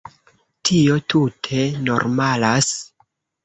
[0.69, 2.75] Tio tute normalas.